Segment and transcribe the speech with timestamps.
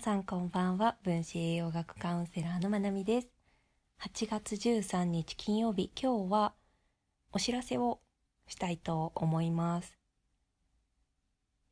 [0.00, 0.96] さんこんばんは。
[1.02, 3.28] 分子栄養学カウンセラーのまなみです。
[4.00, 5.90] 8月13日金曜日。
[5.94, 6.54] 今日は
[7.32, 8.00] お知らせを
[8.46, 9.98] したいと思います。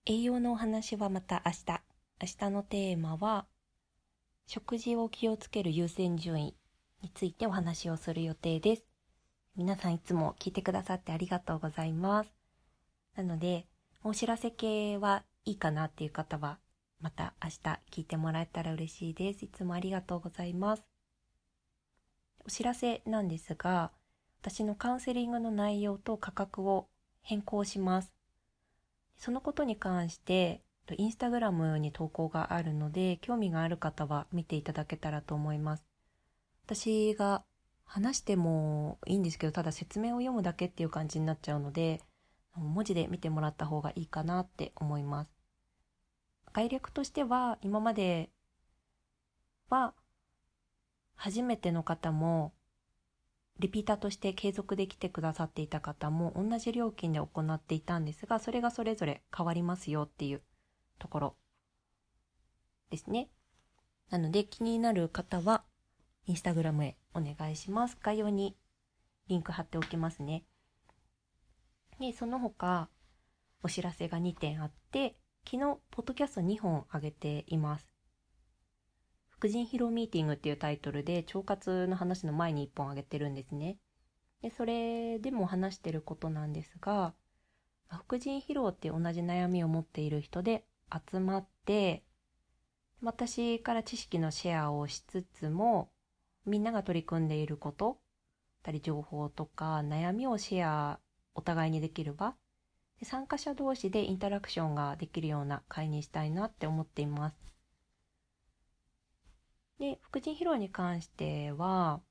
[0.04, 1.80] 栄養のお話はまた明日。
[2.20, 3.46] 明日のテーマは
[4.46, 6.54] 食事を気をつける優先順位
[7.00, 8.84] についてお話をする予定です。
[9.56, 12.30] 皆さんいつも聞いてくださってありがとうございます。
[13.16, 13.64] なので
[14.04, 16.58] お知らせ系はいいかなっていう方は
[17.00, 19.44] また明日聞いてもらえたら嬉しいです。
[19.44, 20.82] いつもありがとうございます。
[22.44, 23.92] お知らせなんですが、
[24.40, 26.88] 私のカウンセリングの内容と価格を
[27.22, 28.12] 変更します。
[29.16, 30.62] そのことに関して、
[30.96, 35.84] インスタグラムに投稿があるので、興味がある方は見ていただけたらと思います。
[36.64, 37.44] 私が
[37.84, 42.00] 話してもいいんですけど、ただ説明を読むだけっていう感じになっちゃうので、
[42.54, 45.37] 文字で見てもらった方がいいかなって思います。
[46.52, 48.30] 概略としては今まで
[49.68, 49.94] は
[51.14, 52.52] 初めての方も
[53.58, 60.42] リピーターとして継続で来てくださっていた方も同じ料金で行っていたんですがそれがそれぞれ変わりますよっていう
[60.98, 61.36] ところ
[62.90, 63.28] ですね。
[64.10, 65.64] なので気になる方は
[66.26, 67.98] インスタグラムへお願いします。
[68.00, 68.56] 概要に
[69.28, 70.44] リンク貼っておきますね。
[71.98, 72.88] で、その他
[73.62, 75.16] お知らせが2点あって
[75.50, 77.86] 昨日、ポッドキャスト2本上げています。
[79.30, 83.78] 副腎疲労ミーティングっていうタイトルで腸活の話の前に1本上げてるんですね。
[84.42, 87.14] で、それでも話してることなんですが、
[87.88, 92.04] 副腎疲労って同じ悩みを持っている人で集まって、
[93.02, 95.90] 私から知識のシェアをしつつも、
[96.44, 97.96] みんなが取り組んでいること、
[98.62, 101.00] たり情報とか悩みをシェア
[101.34, 102.34] お互いにできる場
[103.04, 107.36] 参加者同士でインタラクションができるような会にしたいなって思っています。
[109.78, 112.02] で、副腎疲労に関しては、やっ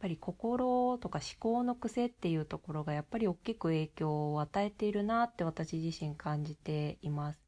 [0.00, 7.42] ぱり心とか思考の癖っていうところがやっぱり大きく影響を与えているなって私自身感じています。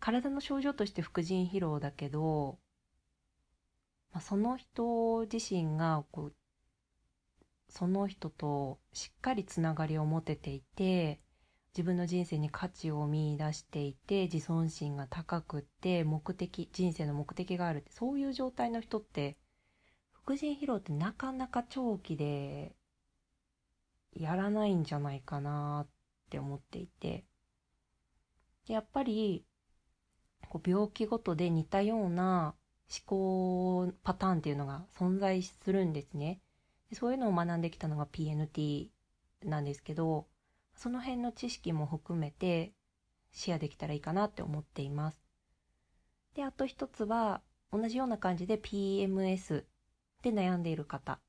[0.00, 2.58] 体の症状として副腎疲労だけど、
[4.12, 6.34] まあ、その人自身がこう
[7.68, 11.20] その人としっかりつながりを持てていて
[11.76, 19.36] 自分の人生に価値を見出していて自尊心が高くって目的人生の目的があるってそういう状態の人って
[20.12, 22.76] 副腎疲労ってなかなか長期で
[24.14, 25.88] やらないんじゃないかなっ
[26.30, 27.24] て思っていて
[28.68, 29.44] やっぱり
[30.48, 32.54] こう病気ごとで似たような
[32.88, 36.40] 思考パターンっていうのが存在するんですね。
[36.94, 38.88] そういうのを学んできたのが PNT
[39.44, 40.26] なんですけど
[40.76, 42.72] その辺の知識も含めて
[43.32, 45.18] シェアできたらいいかなって思っています。
[46.34, 49.64] であと一つは同じような感じで PMS
[50.22, 51.20] で悩んでいる方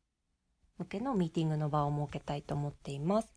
[0.78, 3.36] 向けのミーティングの場を設けたいと思っています。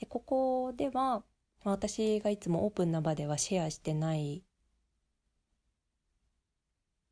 [0.00, 1.22] でここでは
[1.64, 4.44] 私がいつもオープンな場ではシェアしてない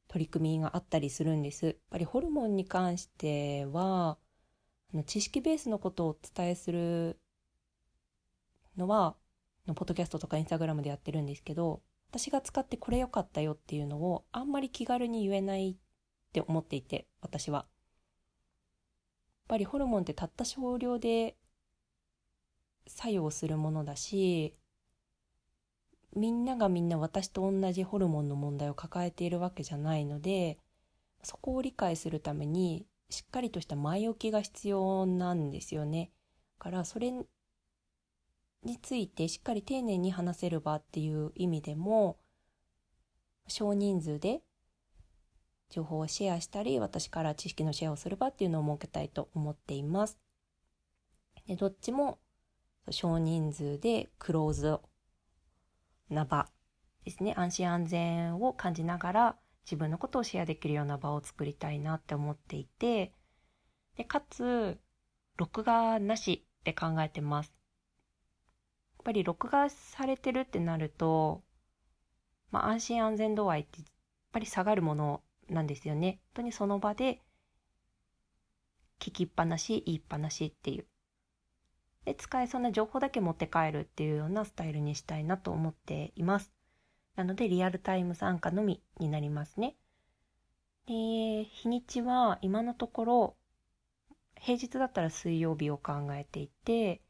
[0.09, 1.67] 取り組みがあったりするんです。
[1.67, 4.19] やっぱりホルモンに関しては
[5.07, 7.19] 知識ベースのことをお伝えする
[8.77, 9.17] のは
[9.67, 15.77] のポッドキャストとかインスタグラムでやってるんですけど私が使ってこれ良かったよっていうのをあんまり気軽に言えないっ
[16.33, 17.59] て思っていて私は。
[17.59, 17.67] やっ
[19.49, 21.37] ぱりホルモンってたった少量で
[22.89, 24.57] 作用するものだし
[26.17, 30.59] みんながみんな私と同じホルモンの問題を抱えているわけじゃないので
[31.23, 36.11] そこを理解するためにしっかりとした前置きが必要なんですよね。
[36.59, 42.19] からそれについてしっかり丁寧に話せる場っていう意味でも
[43.47, 44.43] 少人数で
[45.69, 50.19] 情報をシェアしたり私から知識のシェアをする場っていうのを設けたいと思っています。
[51.47, 52.19] でどっちも
[52.91, 54.79] 少人数でクローズ
[56.09, 56.49] な場
[57.05, 59.37] ですね安心安全を感じながら
[59.67, 63.13] 自分のことをシェアできるような場を作りたいなって思っていて、
[63.97, 64.79] で、かつ、
[65.37, 67.53] 録画なしって考えてます。
[68.99, 71.43] やっぱり録画されてるってなると、
[72.51, 73.87] まあ、安心安全度合いってやっ
[74.33, 76.21] ぱり下がるものなんですよね。
[76.29, 77.21] 本当にその場で
[79.01, 80.87] 聞きっぱなし、言いっぱなしっていう。
[82.05, 86.56] で、使えそうな情報だけ持って帰るっていうようなスタイルにしたいなと思っています。
[87.17, 89.75] なのでリアルタイム参加のみになりますね。
[90.87, 93.37] で、日にちは今のところ
[94.39, 97.01] 平日だったら水曜日を考えていて、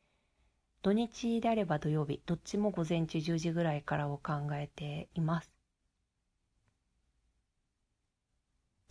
[0.87, 5.51] 土日であれば土曜日どっちも午前中10時ぐらいからを考えています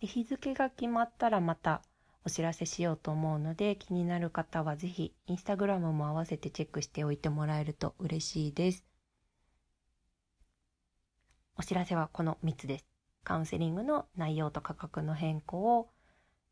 [0.02, 1.80] で日付が決まったらまた
[2.26, 8.84] お知らせしようと思うので気になる方はぜひインスタグラムも合わせてチェックしておいてもらえると嬉しいです
[11.58, 12.86] お知らせはこの3つです
[13.24, 15.88] カウンセリングの内容と価格の変更を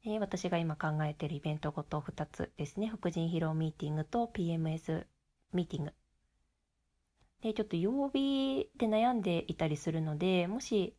[0.06, 2.88] えー、私が今考えているイベントごと2つですね。
[2.88, 5.06] 副腎疲労ミーティングと PMS
[5.54, 5.94] ミーティング。
[7.40, 10.94] で、ちょっと曜日で悩んでいたりするので、もし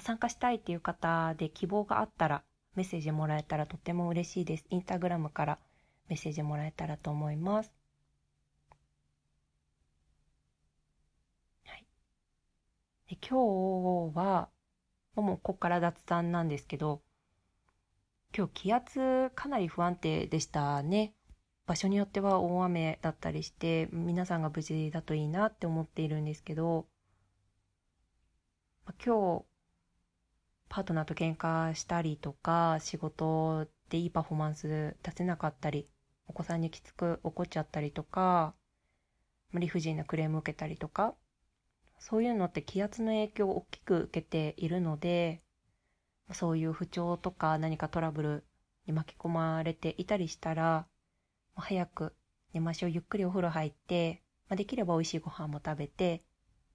[0.00, 2.42] 参加したいっていう方で希望があったら
[2.74, 4.66] メッセージもらえたらとっても嬉しいです。
[4.70, 5.58] インスタグラムから
[6.08, 7.72] メッセージもらえたらと思います。
[11.64, 11.86] はい。
[13.10, 14.48] で今日は、
[15.16, 17.02] もうここから雑談なんですけど、
[18.36, 21.12] 今日気圧かなり不安定でしたね。
[21.66, 26.86] 場所によっては大雨だったりして皆さんが無事だといいなって思っているんですけど
[29.04, 29.44] 今日
[30.68, 35.86] パートナーと喧嘩したりとか仕事でいいパフォーマンス出せなかったり
[36.26, 38.54] お子さんにきつく怒っちゃったりとか
[39.54, 41.14] 理不尽なクレーム受けたりとか
[42.00, 45.40] そういうのって気圧の影響を大きく受けているので
[46.32, 48.44] そういう不調とか何かトラブル
[48.86, 50.86] に巻き込まれていたりしたら、
[51.54, 52.14] 早く
[52.52, 52.90] 寝ましょう。
[52.90, 56.22] ゆっくりお風呂入って、まあ、できれば美味しいご飯も食べて、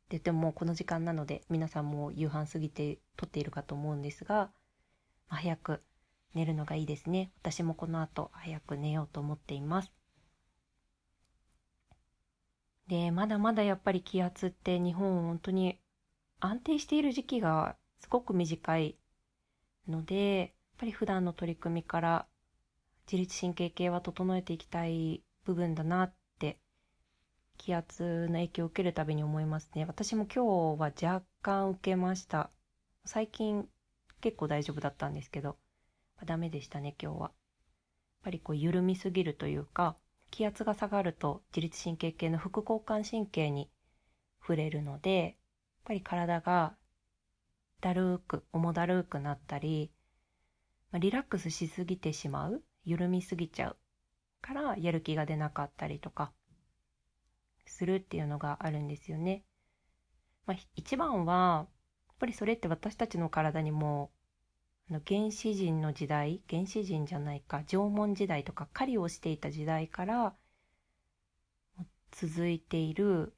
[0.10, 4.52] で、でもこの時間なので、皆さんも夕飯過ぎて撮っているかと思うんですが、
[5.30, 5.82] まあ、早く
[6.34, 7.32] 寝るのがいいですね。
[7.42, 9.92] 私もこの後早く寝ようと思っています。
[12.88, 15.80] で、まだまだやっぱり気圧って日本本当に
[16.40, 18.96] 安定している時期がすごく短い
[19.88, 22.28] ので、やっぱり普段の取り組みから
[23.08, 26.60] 自律神経系は整えていきたい部分だなって
[27.58, 29.86] 気圧の影響を受けるたびに思いますね。
[29.86, 32.50] 私も今日は若干受けました。
[33.06, 33.68] 最近
[34.22, 35.58] 結構大丈夫だったんですけど、
[36.26, 37.22] ダメでしたね、今日は。
[37.22, 37.32] やっ
[38.24, 39.96] ぱりこう緩みすぎるというか、
[40.36, 43.70] 気圧が下がると自律神経系の副交感神経に
[44.42, 45.34] 触れるので、やっ
[45.86, 46.76] ぱり体が
[47.80, 49.94] だるく重だるくなったり、
[50.92, 53.78] まあ、リラックスしすぎてしまう緩みすぎちゃう
[54.42, 56.34] からやる気が出なかったりとか
[57.66, 59.46] するっていうのがあるんですよね。
[60.46, 61.68] まあ、一番は
[62.10, 64.12] やっぱりそれって私たちの体にも
[64.90, 70.36] あの原始人の時代原始人じゃないか縄文時代とか狩りをしていた時代から
[72.12, 73.34] 続いている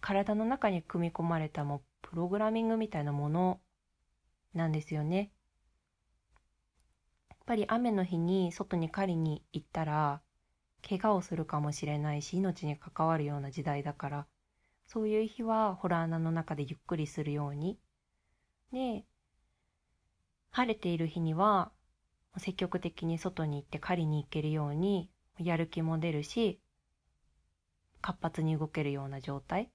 [0.00, 3.60] 体の中に組み込まれたもプログラミングみたいなもの
[4.54, 5.30] なんですよね。
[7.30, 10.20] やっぱり雨の日に外に狩りに行ったら
[10.88, 14.26] 怪我をするかもしれないし命に関わるような時代だから
[14.86, 17.78] そういう日はホラー穴の中でゆっくりするように
[18.72, 19.04] で
[20.56, 21.70] 晴れている日には
[22.38, 26.58] 積極的に外に行って狩りに行けるようにやる気も出るし
[28.00, 29.70] 活発に動けるような状態。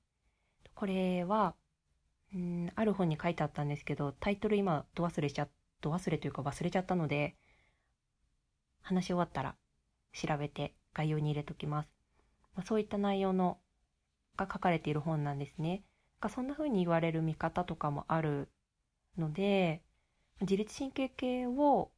[0.73, 1.53] これは
[2.33, 5.47] うんある本に書いてあったんですけどタイトル今ど忘れちゃ
[5.81, 7.35] ど忘れというか忘れちゃったので
[8.81, 9.53] 話し終わったら
[10.13, 11.89] 調べて概要に入れときます、
[12.55, 13.59] まあ、そういった内容の
[14.35, 15.83] が書かれている本なんですね。
[16.33, 18.49] そんな風に言われる見方とかもある
[19.19, 19.83] ので
[20.41, 21.91] 自律神経系を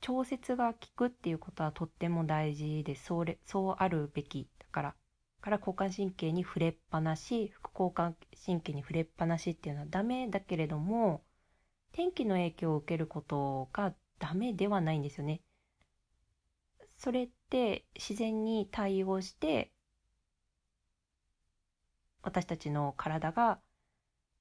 [0.00, 4.94] 調節が効くっていうことはとっても大事でそうれそうあるべきだから
[5.40, 11.22] から交感神経に触れっぱなし副交感神経に触れっぱなしっていうのはダメだけれども
[11.92, 15.40] 天気の影響を受けることがダメではないんですよね。
[16.98, 19.72] それって自然に対応して
[22.22, 23.58] 私たちの体が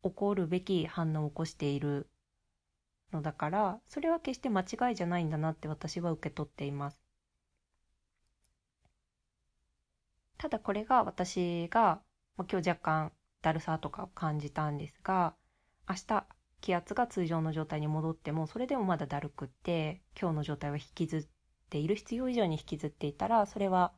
[0.03, 2.09] 起こるべき反応を起こしている
[3.11, 7.01] のだからそれは決して間違いじゃないんだなって私は受け取っています。
[10.37, 12.01] ただこれが私が
[12.37, 15.35] 今日若干だるさとかを感じたんですが
[15.87, 16.25] 明日
[16.61, 21.25] 気圧が通常の状態に戻ってもそれでもまだだるくって今日の状態は引きずっ
[21.69, 23.91] ている必要以上に引きずっていたらそれは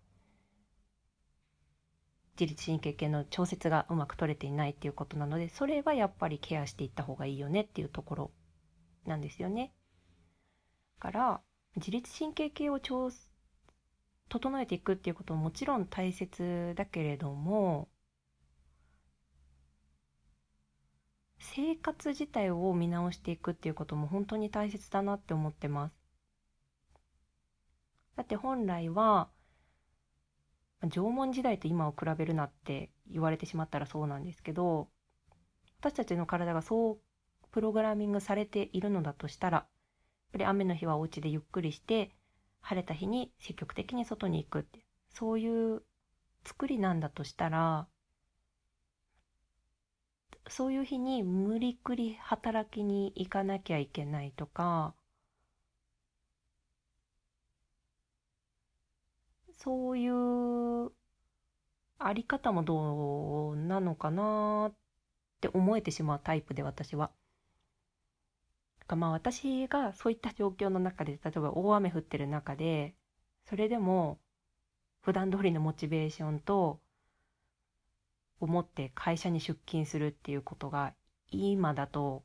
[2.40, 8.32] 自律神経系の調節がうまく取れていないっていうことなのでそれはやっぱりケアしていった方がいいよねっていうところ
[9.06, 9.74] なんですよね。
[11.00, 11.42] から
[11.76, 13.10] 自律神経系を調
[14.30, 17.90] 整えていくっていうことももちろん大切だけれども
[21.40, 25.96] 生活自体を見直していくっていうことも本当に大切だなって思ってます。
[28.16, 29.30] だって本来は
[30.90, 34.90] 縄文時代と今を比べるなって言われてしまったらそうなんですけど
[35.80, 36.98] 私たちの体がそう
[37.52, 39.68] プログラミングされているのだとしたらやっ
[40.34, 42.12] ぱり雨の日はお家でゆっくりして
[42.62, 44.80] 晴れた日に積極的に外に行くって
[45.14, 45.84] そういう
[46.46, 47.88] 作りなんだとしたら
[50.48, 54.96] そういう日に無理くり働きに行かなきゃいけないとか
[59.64, 60.92] そういう
[62.00, 64.76] あり方もどうなのかなっ
[65.40, 67.12] て思えてしまうタイプで私は。
[68.90, 72.94] まあ私がそういった状況の中で例えば大雨降ってる中で
[73.46, 74.20] それでも
[75.02, 76.82] 普段通りのモチベーションと
[78.42, 80.94] 思って会社に出勤するっていうことが
[81.30, 82.24] 今だと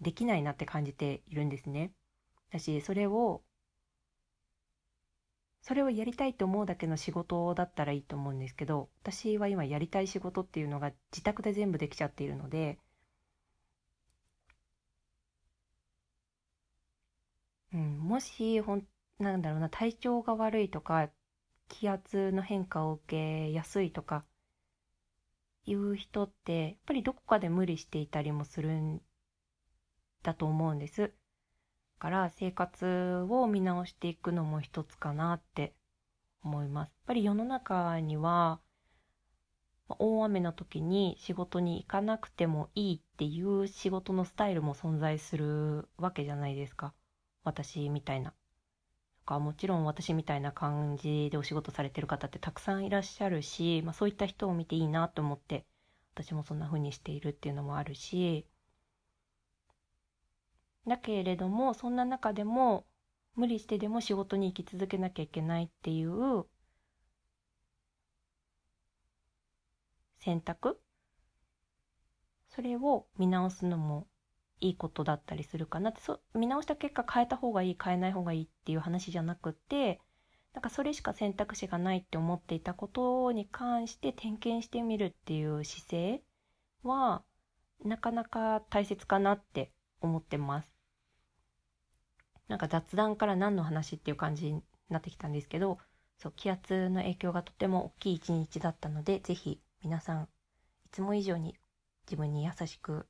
[0.00, 1.92] できないなって感じているんですね。
[2.52, 3.42] だしそれを
[5.68, 12.78] それをやりたいと思うだけの仕事だったらいいと思うんですけど私は今やりたい仕事っていうのが自宅で全部できちゃっているので、
[17.72, 18.86] うん、もしほん
[19.18, 21.08] なんだろうな体調が悪いとか
[21.68, 24.24] 気圧の変化を受けやすいとか
[25.66, 29.00] いう人ってやっぱりどこかで無理していたりもするん
[30.22, 31.12] だと思うんです。
[31.98, 35.74] から生活を見直していくのも一つかなって
[36.42, 36.88] 思います。
[36.88, 38.60] やっぱり世の中には
[39.88, 46.94] 大雨の時に仕事に行かなくてもいいっていう仕事のスタイルも存在するわけじゃないですか。
[47.42, 48.30] 私みたいな。
[48.30, 48.36] と
[49.24, 55.66] かもちろん私みたいな感じでお仕事されてる方ってたくさんいらっしゃるし、まあ、そういった人を見ていいなと思って
[56.14, 58.46] 私もそんな風にしているっていうのもあるし
[60.88, 62.86] だけれどもそんな中でも
[63.36, 66.44] 無理してでも仕事に行き続けなきゃいけないっていう
[70.18, 70.80] 選択？
[72.48, 74.08] それを見直すのも
[74.60, 80.00] いいことだったりするかなってそ見直した結果変えた方がいい変えない方がいいっていう話じゃなくて
[80.54, 86.22] なんかそれしか選択肢がないって思っていたことに関して点検してみるっていう姿勢
[86.82, 87.22] は
[87.84, 90.77] なかなか大切かなって思ってます。
[92.48, 95.78] なんか雑談から何の話っていう感じになってきたんですけど
[96.18, 100.26] そう気圧の影響がとても大きい一日だったので是非皆さんい
[100.90, 101.54] つも以上に
[102.06, 103.06] 自分に優しく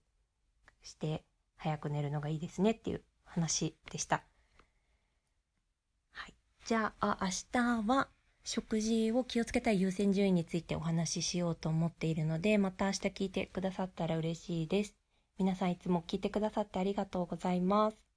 [0.82, 1.24] して
[1.56, 4.22] 早く寝るのがいいですねっていう話でした。
[6.12, 6.34] はい。
[6.64, 8.08] じゃあ、明日は
[8.44, 14.94] 食事を気をつけたい優先順位についてお話ししようと思っているので、また明日聞いてくださったら嬉しいです。
[15.38, 18.07] 皆さんいつも聞いてくださってありがとうございます。